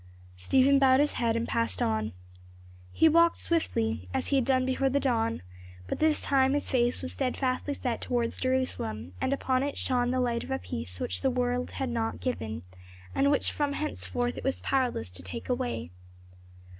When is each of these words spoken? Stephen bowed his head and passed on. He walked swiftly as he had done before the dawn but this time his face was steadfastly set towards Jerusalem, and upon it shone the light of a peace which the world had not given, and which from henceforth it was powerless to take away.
Stephen 0.35 0.79
bowed 0.79 0.99
his 0.99 1.11
head 1.13 1.35
and 1.35 1.47
passed 1.47 1.79
on. 1.79 2.11
He 2.91 3.07
walked 3.07 3.37
swiftly 3.37 4.09
as 4.15 4.29
he 4.29 4.37
had 4.37 4.45
done 4.45 4.65
before 4.65 4.89
the 4.89 4.99
dawn 4.99 5.43
but 5.85 5.99
this 5.99 6.19
time 6.21 6.53
his 6.53 6.71
face 6.71 7.03
was 7.03 7.11
steadfastly 7.13 7.75
set 7.75 8.01
towards 8.01 8.37
Jerusalem, 8.41 9.13
and 9.21 9.31
upon 9.31 9.61
it 9.61 9.77
shone 9.77 10.09
the 10.09 10.19
light 10.19 10.43
of 10.43 10.49
a 10.49 10.57
peace 10.57 10.99
which 10.99 11.21
the 11.21 11.29
world 11.29 11.69
had 11.73 11.89
not 11.89 12.19
given, 12.19 12.63
and 13.13 13.29
which 13.29 13.51
from 13.51 13.73
henceforth 13.73 14.35
it 14.39 14.43
was 14.43 14.59
powerless 14.61 15.11
to 15.11 15.21
take 15.21 15.49
away. 15.49 15.91